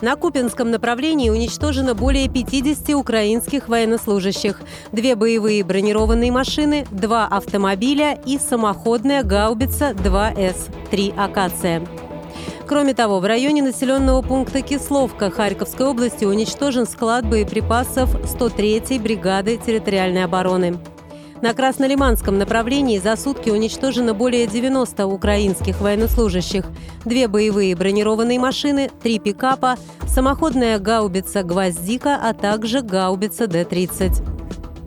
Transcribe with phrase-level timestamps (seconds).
[0.00, 4.60] На Купинском направлении уничтожено более 50 украинских военнослужащих,
[4.92, 11.86] две боевые бронированные машины, два автомобиля и самоходная гаубица 2С-3 «Акация».
[12.66, 20.24] Кроме того, в районе населенного пункта Кисловка Харьковской области уничтожен склад боеприпасов 103-й бригады территориальной
[20.24, 20.78] обороны.
[21.42, 26.66] На Краснолиманском направлении за сутки уничтожено более 90 украинских военнослужащих,
[27.06, 29.76] две боевые бронированные машины, три пикапа,
[30.06, 34.22] самоходная гаубица «Гвоздика», а также гаубица Д-30.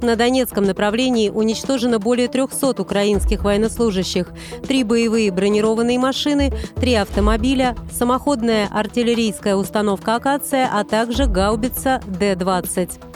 [0.03, 4.27] На Донецком направлении уничтожено более 300 украинских военнослужащих,
[4.67, 13.12] три боевые бронированные машины, три автомобиля, самоходная артиллерийская установка «Акация», а также гаубица Д-20.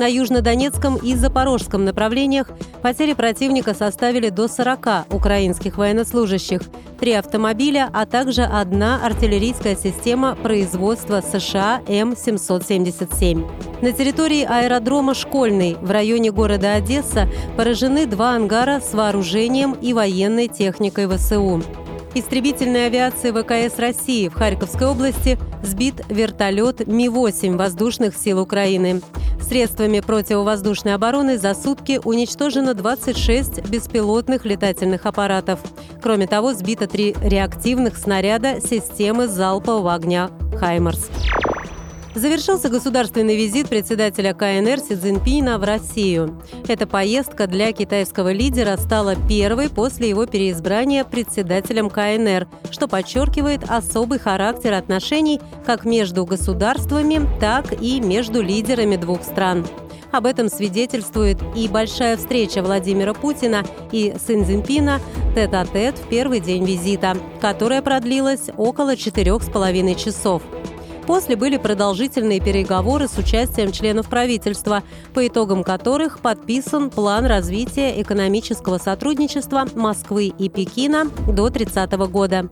[0.00, 2.48] На южнодонецком и запорожском направлениях
[2.80, 6.62] потери противника составили до 40 украинских военнослужащих,
[6.98, 13.46] три автомобиля, а также одна артиллерийская система производства США М-777.
[13.82, 20.48] На территории аэродрома «Школьный» в районе города Одесса поражены два ангара с вооружением и военной
[20.48, 21.62] техникой ВСУ.
[22.14, 29.02] Истребительной авиации ВКС России в Харьковской области сбит вертолет Ми-8 воздушных сил Украины.
[29.50, 35.58] Средствами противовоздушной обороны за сутки уничтожено 26 беспилотных летательных аппаратов.
[36.00, 41.10] Кроме того, сбито три реактивных снаряда системы залпового огня «Хаймарс».
[42.14, 46.42] Завершился государственный визит председателя КНР Си Цзиньпина в Россию.
[46.66, 54.18] Эта поездка для китайского лидера стала первой после его переизбрания председателем КНР, что подчеркивает особый
[54.18, 59.64] характер отношений как между государствами, так и между лидерами двух стран.
[60.10, 65.00] Об этом свидетельствует и большая встреча Владимира Путина и Сын Цзиньпина
[65.36, 70.42] тет-а-тет в первый день визита, которая продлилась около четырех с половиной часов.
[71.10, 78.78] После были продолжительные переговоры с участием членов правительства, по итогам которых подписан план развития экономического
[78.78, 82.48] сотрудничества Москвы и Пекина до 30 года.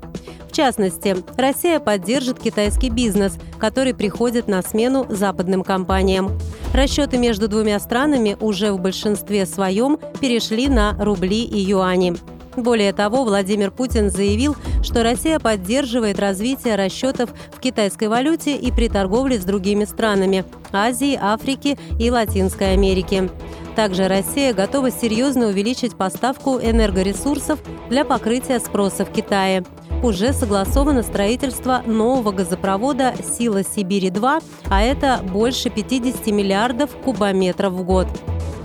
[0.48, 6.36] В частности, Россия поддержит китайский бизнес, который приходит на смену западным компаниям.
[6.74, 12.16] Расчеты между двумя странами уже в большинстве своем перешли на рубли и юани.
[12.58, 18.88] Более того, Владимир Путин заявил, что Россия поддерживает развитие расчетов в китайской валюте и при
[18.88, 23.30] торговле с другими странами– Азии, Африки и Латинской Америки.
[23.76, 29.64] Также Россия готова серьезно увеличить поставку энергоресурсов для покрытия спроса в Китае.
[30.02, 38.08] Уже согласовано строительство нового газопровода «Сила Сибири-2», а это больше 50 миллиардов кубометров в год.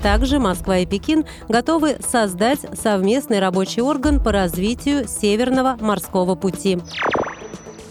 [0.04, 6.80] Также Москва и Пекин готовы создать совместный рабочий орган по развитию Северного морского пути.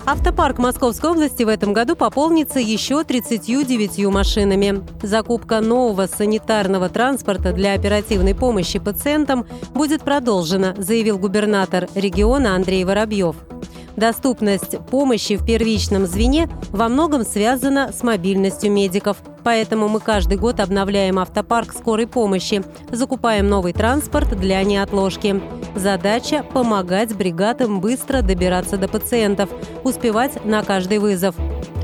[0.04, 4.82] Автопарк Московской области в этом году пополнится еще 39 машинами.
[5.02, 13.36] Закупка нового санитарного транспорта для оперативной помощи пациентам будет продолжена, заявил губернатор региона Андрей Воробьев.
[13.96, 19.18] Доступность помощи в первичном звене во многом связана с мобильностью медиков.
[19.44, 25.40] Поэтому мы каждый год обновляем автопарк скорой помощи, закупаем новый транспорт для неотложки.
[25.74, 29.50] Задача– помогать бригадам быстро добираться до пациентов,
[29.84, 31.34] успевать на каждый вызов.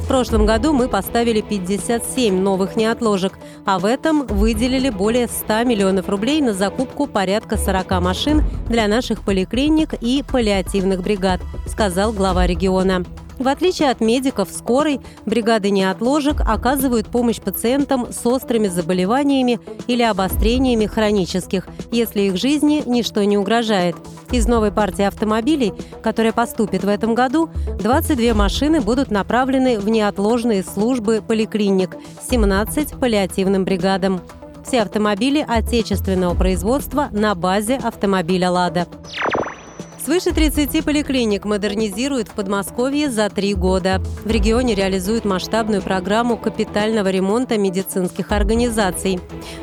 [0.08, 6.40] Прошлом году мы поставили 57 новых неотложек, а в этом выделили более 100 миллионов рублей
[6.40, 13.04] на закупку порядка 40 машин для наших поликлиник и паллиативных бригад, сказал глава региона.
[13.38, 20.86] В отличие от медиков скорой, бригады неотложек оказывают помощь пациентам с острыми заболеваниями или обострениями
[20.86, 23.94] хронических, если их жизни ничто не угрожает.
[24.32, 25.72] Из новой партии автомобилей,
[26.02, 27.48] которая поступит в этом году,
[27.80, 31.96] 22 машины будут направлены в неотложные службы поликлиник,
[32.28, 34.20] 17– паллиативным бригадам.
[34.66, 38.86] Все автомобили отечественного производства на базе автомобиля «Лада».
[40.04, 44.00] Свыше 30 поликлиник модернизируют в Подмосковье за три года.
[44.24, 49.20] В регионе реализуют масштабную программу капитального ремонта медицинских организаций.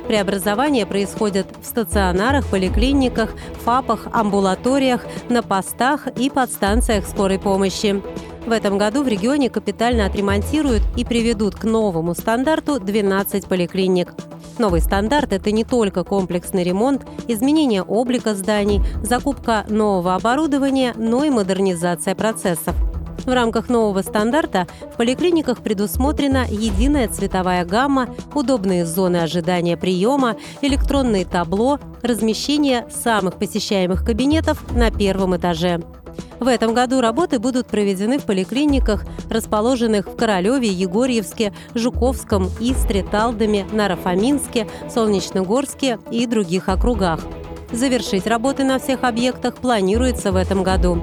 [0.07, 3.33] Преобразования происходят в стационарах, поликлиниках,
[3.63, 8.01] ФАПах, амбулаториях, на постах и подстанциях скорой помощи.
[8.45, 14.13] В этом году в регионе капитально отремонтируют и приведут к новому стандарту 12 поликлиник.
[14.57, 21.29] Новый стандарт– это не только комплексный ремонт, изменение облика зданий, закупка нового оборудования, но и
[21.29, 22.75] модернизация процессов.
[23.23, 31.25] В рамках нового стандарта в поликлиниках предусмотрена единая цветовая гамма, удобные зоны ожидания приема, электронные
[31.25, 35.81] табло, размещение самых посещаемых кабинетов на первом этаже.
[36.39, 43.65] В этом году работы будут проведены в поликлиниках, расположенных в Королеве, Егорьевске, Жуковском, Истре, Талдоме,
[43.71, 47.21] Нарафаминске, Солнечногорске и других округах.
[47.71, 51.01] Завершить работы на всех объектах планируется в этом году.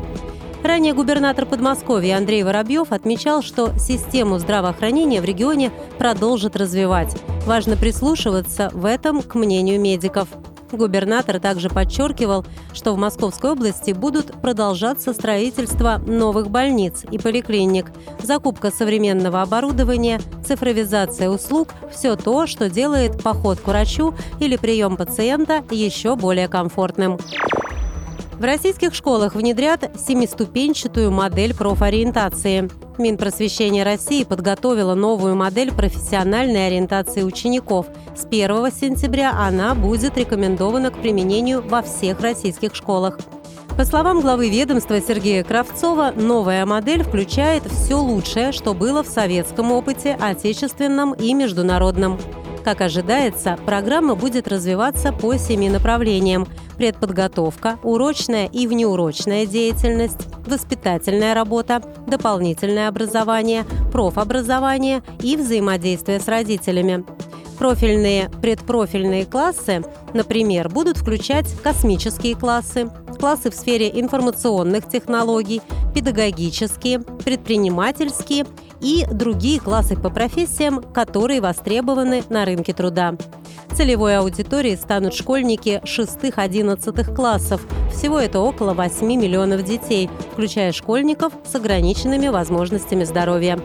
[0.62, 7.16] Ранее губернатор Подмосковья Андрей Воробьев отмечал, что систему здравоохранения в регионе продолжит развивать.
[7.46, 10.28] Важно прислушиваться в этом к мнению медиков.
[10.70, 17.90] Губернатор также подчеркивал, что в Московской области будут продолжаться строительство новых больниц и поликлиник,
[18.22, 25.62] закупка современного оборудования, цифровизация услуг– все то, что делает поход к врачу или прием пациента
[25.70, 27.18] еще более комфортным.
[28.42, 32.68] В российских школах внедрят семиступенчатую модель профориентации.
[32.98, 37.86] Минпросвещение России подготовила новую модель профессиональной ориентации учеников.
[38.16, 43.20] С 1 сентября она будет рекомендована к применению во всех российских школах.
[43.76, 49.70] По словам главы ведомства Сергея Кравцова, новая модель включает все лучшее, что было в советском
[49.70, 52.18] опыте, отечественном и международном.
[52.64, 56.48] Как ожидается, программа будет развиваться по семи направлениям–
[56.82, 67.04] предподготовка, урочная и внеурочная деятельность, воспитательная работа, дополнительное образование, профобразование и взаимодействие с родителями.
[67.56, 72.90] Профильные предпрофильные классы, например, будут включать космические классы,
[73.20, 75.62] классы в сфере информационных технологий,
[75.94, 78.44] педагогические, предпринимательские
[78.80, 83.14] и другие классы по профессиям, которые востребованы на рынке труда.
[83.76, 87.66] Целевой аудиторией станут школьники 6-11 классов.
[87.90, 93.58] Всего это около 8 миллионов детей, включая школьников с ограниченными возможностями здоровья.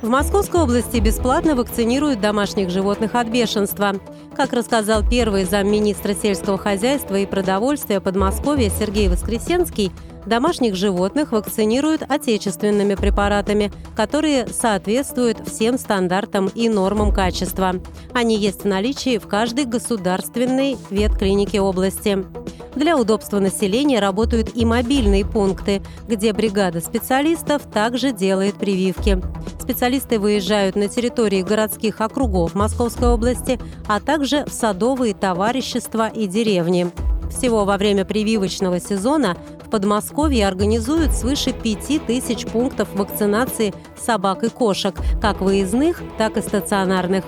[0.00, 3.96] В Московской области бесплатно вакцинируют домашних животных от бешенства.
[4.34, 9.92] Как рассказал первый замминистра сельского хозяйства и продовольствия Подмосковья Сергей Воскресенский,
[10.26, 17.74] Домашних животных вакцинируют отечественными препаратами, которые соответствуют всем стандартам и нормам качества.
[18.12, 22.26] Они есть в наличии в каждой государственной ветклинике области.
[22.74, 29.22] Для удобства населения работают и мобильные пункты, где бригада специалистов также делает прививки.
[29.60, 36.90] Специалисты выезжают на территории городских округов Московской области, а также в садовые товарищества и деревни.
[37.30, 39.36] Всего во время прививочного сезона
[39.76, 47.26] Подмосковье организуют свыше 5000 пунктов вакцинации собак и кошек, как выездных, так и стационарных.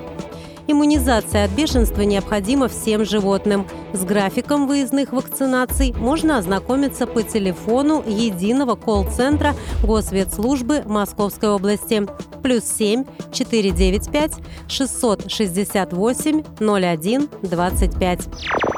[0.66, 3.66] Иммунизация от бешенства необходима всем животным.
[3.92, 9.54] С графиком выездных вакцинаций можно ознакомиться по телефону единого колл-центра
[9.84, 12.06] Госветслужбы Московской области.
[12.42, 14.36] Плюс 7 495
[14.68, 18.77] 668 01 25.